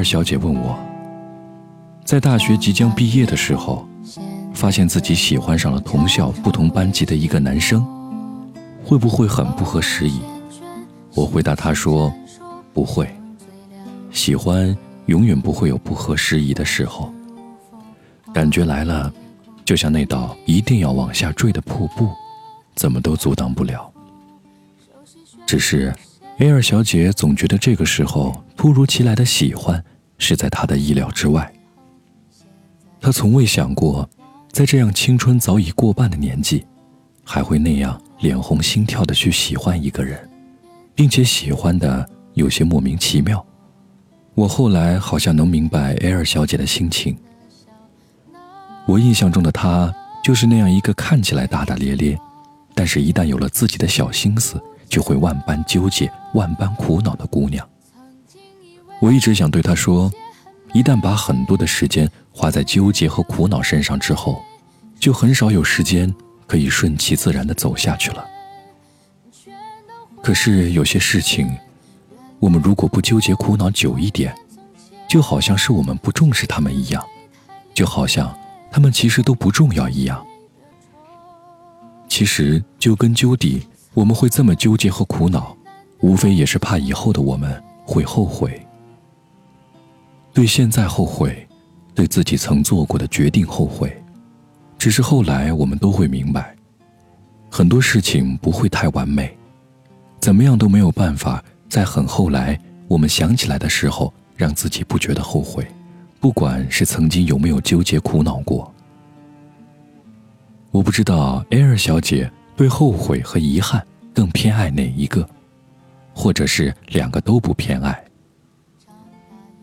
[0.00, 0.78] 二小姐问我，
[2.06, 3.86] 在大学即将毕业的时候，
[4.54, 7.86] 发现自己喜欢上了同校不同班级的一个男生，
[8.82, 10.22] 会不会很不合时宜？
[11.14, 12.10] 我回答她说，
[12.72, 13.14] 不会，
[14.10, 14.74] 喜欢
[15.04, 17.12] 永远不会有不合时宜的时候。
[18.32, 19.12] 感觉来了，
[19.66, 22.08] 就像那道一定要往下坠的瀑布，
[22.74, 23.92] 怎么都阻挡不了。
[25.44, 25.94] 只是。
[26.38, 29.84] 梅尔小姐总觉得这个时候突如其来的喜欢
[30.20, 31.52] 是在他的意料之外。
[33.00, 34.08] 他从未想过，
[34.52, 36.64] 在这样青春早已过半的年纪，
[37.24, 40.30] 还会那样脸红心跳的去喜欢一个人，
[40.94, 43.44] 并且喜欢的有些莫名其妙。
[44.36, 47.16] 我后来好像能明白艾尔小姐的心情。
[48.86, 52.16] 我印象中的她就是那样一个看起来大大咧咧，
[52.74, 54.62] 但是一旦有了自己的小心思。
[54.90, 57.64] 就会万般纠结、万般苦恼的姑娘。
[59.00, 60.12] 我一直想对他说，
[60.72, 64.42] 一旦把很多的时间花在纠结和苦恼身上之后，
[64.98, 66.14] 就很少有时间
[66.46, 68.24] 可以顺其自然的走下去了。
[70.22, 71.50] 可是有些事情，
[72.38, 74.34] 我们如果不纠结苦恼久一点，
[75.08, 77.02] 就好像是我们不重视他们一样，
[77.72, 78.38] 就好像
[78.70, 80.24] 他们其实都不重要一样。
[82.08, 83.66] 其实究根究底。
[83.92, 85.54] 我们会这么纠结和苦恼，
[85.98, 88.64] 无非也是怕以后的我们会后悔。
[90.32, 91.46] 对现在后悔，
[91.94, 93.94] 对自己曾做过的决定后悔。
[94.78, 96.56] 只是后来我们都会明白，
[97.50, 99.36] 很多事情不会太完美，
[100.20, 105.66] 怎么样都没有办法在很后来我们想起来的时候，让自己不觉得后悔，
[106.18, 108.72] 不管是曾经有没有纠结苦恼过。
[110.70, 112.30] 我不知道艾尔小姐。
[112.56, 115.26] 对后悔和遗憾更偏爱哪一个，
[116.12, 118.04] 或者是两个都不偏爱？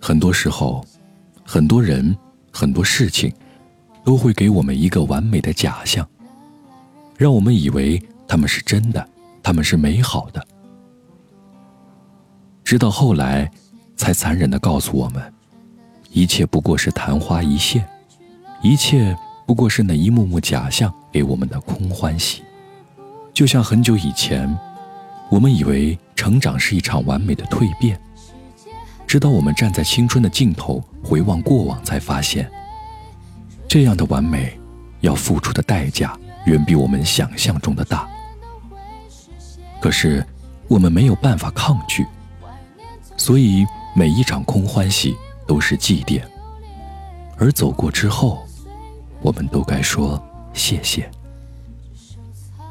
[0.00, 0.84] 很多时候，
[1.44, 2.16] 很多人，
[2.50, 3.32] 很多事情，
[4.02, 6.08] 都会给我们一个完美的假象，
[7.16, 9.06] 让我们以为他们是真的，
[9.42, 10.44] 他们是美好的。
[12.64, 13.50] 直到后来，
[13.96, 15.22] 才残忍的告诉我们，
[16.10, 17.86] 一切不过是昙花一现，
[18.62, 19.14] 一切
[19.46, 22.42] 不过是那一幕幕假象给我们的空欢喜。
[23.34, 24.58] 就像很久以前，
[25.30, 28.00] 我们以为成长是一场完美的蜕变，
[29.10, 32.48] 直到我们站在青春的尽头回望过往，才发现，
[33.66, 34.56] 这样的完美
[35.00, 36.16] 要付出的代价
[36.46, 38.08] 远比我们想象中的大。
[39.80, 40.24] 可是
[40.68, 42.06] 我们没有办法抗拒，
[43.16, 43.66] 所以
[43.96, 46.22] 每一场空欢喜都是祭奠，
[47.36, 48.46] 而走过之后，
[49.22, 50.22] 我们都该说
[50.52, 51.02] 谢谢。《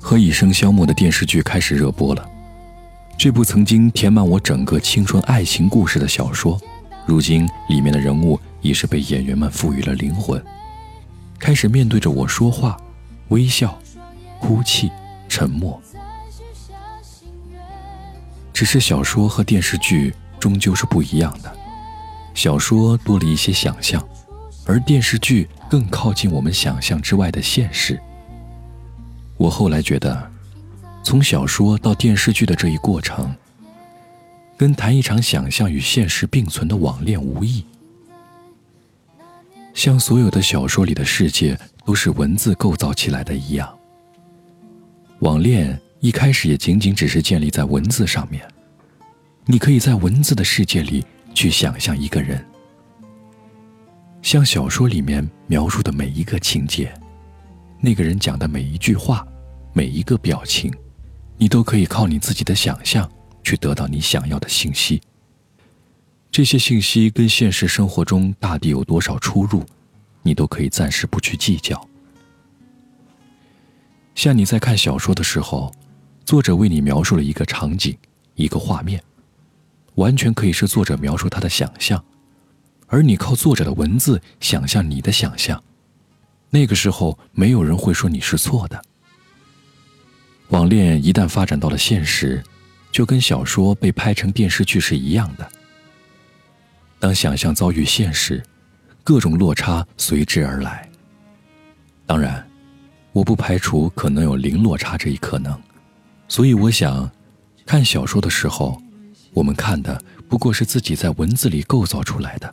[0.00, 2.26] 何以笙箫默》的电视剧开始热播了。
[3.18, 6.56] 这部曾经填满我整个青春爱情故事的小说，
[7.04, 10.40] 如今里面的人物已是被演员们赋予了灵魂，
[11.36, 12.76] 开始面对着我说话、
[13.30, 13.76] 微笑、
[14.40, 14.88] 哭泣、
[15.28, 15.82] 沉默。
[18.52, 21.52] 只是小说和电视剧终究是不一样的，
[22.34, 24.00] 小说多了一些想象，
[24.64, 27.98] 而电视剧更靠近我们想象之外的现实。
[29.36, 30.30] 我后来觉得，
[31.08, 33.34] 从小说到电视剧的这一过程，
[34.58, 37.64] 跟谈一场想象与现实并存的网恋无异。
[39.72, 43.74] 像所有的小说里的世界都是文字构造起来的一样，
[45.20, 48.46] 网恋一开始也仅仅只是建立在文字上面。
[49.46, 51.02] 你可以在文字的世界里
[51.32, 52.44] 去想象一个人，
[54.20, 56.92] 像小说里面描述的每一个情节。
[57.80, 59.26] 那个人讲的每一句话，
[59.72, 60.70] 每一个表情，
[61.38, 63.10] 你都可以靠你自己的想象
[63.42, 65.00] 去得到你想要的信息。
[66.30, 69.64] 这些信息跟现实生活中大抵有多少出入，
[70.22, 71.88] 你都可以暂时不去计较。
[74.14, 75.72] 像你在看小说的时候，
[76.24, 77.96] 作者为你描述了一个场景、
[78.34, 79.02] 一个画面，
[79.94, 82.04] 完全可以是作者描述他的想象，
[82.88, 85.62] 而你靠作者的文字想象你的想象。
[86.50, 88.82] 那个时候，没有人会说你是错的。
[90.48, 92.42] 网恋一旦发展到了现实，
[92.90, 95.46] 就跟小说被拍成电视剧是一样的。
[96.98, 98.42] 当想象遭遇现实，
[99.04, 100.88] 各种落差随之而来。
[102.06, 102.44] 当然，
[103.12, 105.60] 我不排除可能有零落差这一可能，
[106.28, 107.10] 所以我想，
[107.66, 108.80] 看小说的时候，
[109.34, 112.50] 我们看的不过是自己在文字里构造出来的，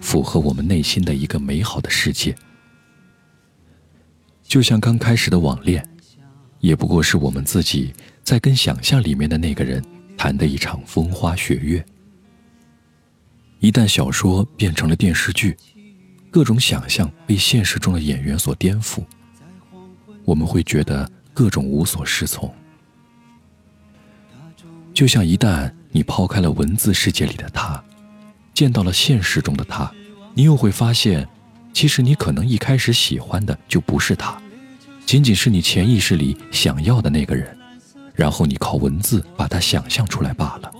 [0.00, 2.36] 符合我们内心的一个美好的世界。
[4.44, 5.84] 就像刚开始的网恋，
[6.62, 7.92] 也不过是我们自己
[8.22, 9.84] 在跟想象里面的那个人
[10.16, 11.84] 谈的一场风花雪月。
[13.58, 15.56] 一旦小说变成了电视剧，
[16.30, 19.04] 各种想象被现实中的演员所颠覆，
[20.24, 22.52] 我们会觉得各种无所适从。
[24.94, 27.82] 就像一旦你抛开了文字世界里的他，
[28.54, 29.92] 见到了现实中的他，
[30.34, 31.28] 你又会发现，
[31.72, 34.41] 其实你可能一开始喜欢的就不是他，
[35.12, 37.54] 仅仅是你潜意识里想要的那个人，
[38.14, 40.72] 然后你靠文字把它想象出来罢了。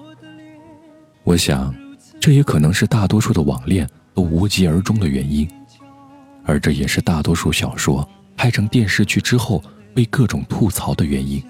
[1.23, 1.75] 我想，
[2.19, 5.47] 这也可能是大多数的网恋都无疾而终的原因，
[6.47, 9.63] 而这也是大多数小说拍成电视剧之后
[9.95, 11.45] 被各种吐槽的原因。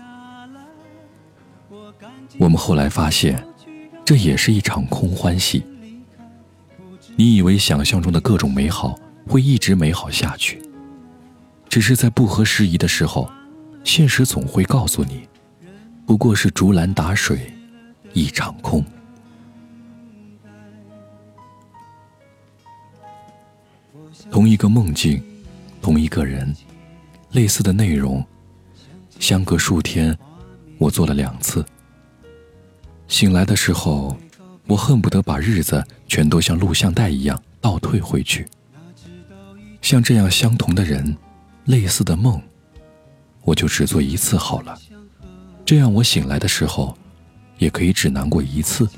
[2.37, 3.47] 我们后来发现，
[4.05, 5.63] 这也是一场空欢喜。
[7.15, 8.99] 你以为想象中的各种美好
[9.29, 10.61] 会一直美好下去，
[11.73, 13.33] 只是在不合时宜的时候，
[13.83, 15.27] 现实总会告诉你，
[16.05, 17.51] 不过是竹篮打水
[18.13, 18.85] 一场空。
[24.31, 25.25] 同一个梦境，
[25.81, 26.55] 同一个人，
[27.31, 28.23] 类似的内容，
[29.19, 30.15] 相隔数天，
[30.77, 31.65] 我做了两次。
[33.09, 34.15] 醒来的时候，
[34.67, 38.47] 我恨不得把日子全都像录像带一样倒退回去。
[39.81, 41.17] 像这样相同的人，
[41.65, 42.41] 类似的梦，
[43.43, 44.79] 我就只做一次好了。
[45.65, 46.97] 这样我醒来的时候，
[47.59, 48.89] 也可以只难过一次。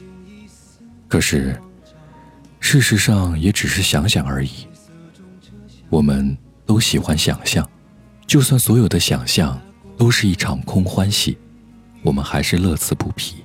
[1.08, 1.61] 可是，
[2.58, 4.66] 事实上也只是想想而已。
[5.90, 7.69] 我们都喜欢想象，
[8.26, 9.61] 就算所有的想象
[9.96, 11.37] 都是一场空欢喜，
[12.02, 13.44] 我们还是乐此不疲。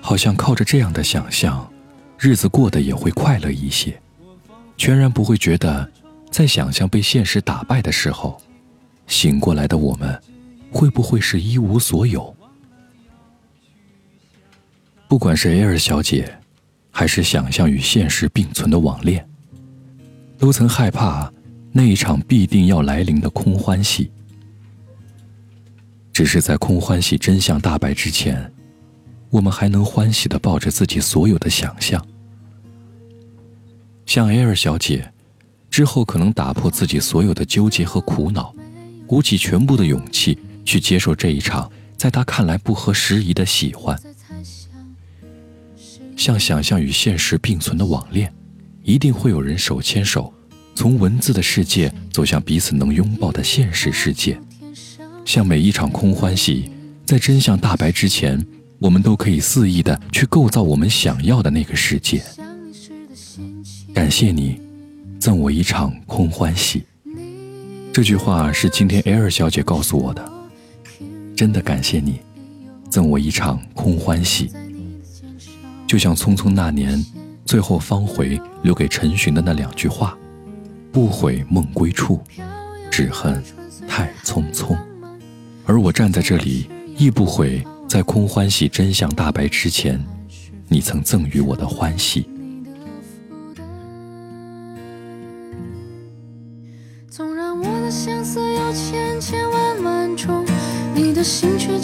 [0.00, 1.70] 好像靠着这样的想象，
[2.18, 4.00] 日子过得也会快乐一些，
[4.76, 5.90] 全然不会觉得，
[6.34, 8.42] 在想象被现实打败的时候，
[9.06, 10.20] 醒过来的我们，
[10.72, 12.34] 会不会是一无所有？
[15.06, 16.36] 不管是 A 尔小姐，
[16.90, 19.24] 还是想象与现实并存的网恋，
[20.36, 21.32] 都曾害怕
[21.70, 24.10] 那一场必定要来临的空欢喜。
[26.12, 28.52] 只是在空欢喜真相大白之前。
[29.30, 32.04] 我们还能欢喜的抱着自己所有的想象，
[34.04, 35.13] 像 A 尔小姐，
[35.74, 38.54] 之后可能打破自己所有的纠结和苦恼，
[39.08, 44.00] 鼓起全部的勇气去接受这一场在他看来不合时宜的喜欢。
[46.16, 48.32] 像想象与现实并存的网恋，
[48.84, 50.32] 一定会有人手牵手，
[50.76, 54.40] 从文字的世界走向彼此能拥抱的现实世界。
[55.24, 56.70] 像每一场空欢喜，
[57.04, 58.40] 在真相大白之前。
[58.78, 62.22] 我们都可以肆意的去构造我们想要的那个世界。
[63.94, 64.60] 感谢你，
[65.24, 66.84] 赠我一场空欢喜。
[67.94, 70.22] 这句话是今天 Air 小姐告诉我的。
[71.34, 72.20] 真的感谢你，
[72.90, 74.52] 赠我一场空欢喜。
[75.86, 76.98] 就像《匆匆那年》
[77.46, 80.14] 最后方回留给陈寻的那两句话
[80.92, 82.20] ：“不悔梦归处，
[82.90, 83.42] 只恨
[83.88, 84.76] 太匆匆。”
[85.64, 86.68] 而我站在这里，
[86.98, 87.66] 亦不悔。
[87.88, 89.98] 在空欢喜真相大白之前，
[90.68, 92.28] 你曾赠予我的欢喜。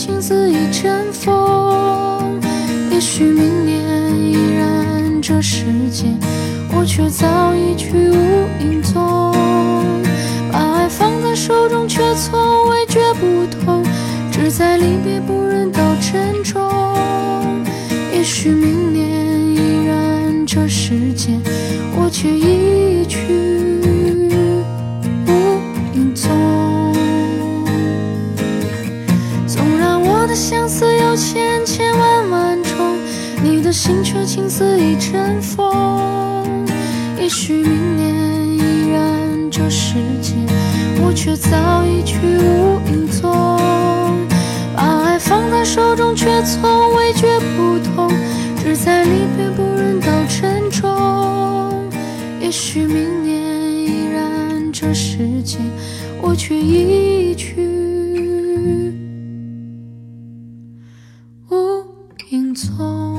[0.00, 2.40] 情似一阵风。
[2.90, 6.18] 也许明年依然这世间，
[6.72, 8.29] 我却早已去无
[41.22, 43.30] 却早已去无影踪
[44.74, 48.10] 把爱放在手中却从未觉不痛
[48.56, 51.90] 只在离别不忍道珍重
[52.40, 55.58] 也许明年依然这世界
[56.22, 57.60] 我却已去
[61.50, 61.84] 无
[62.30, 63.09] 影踪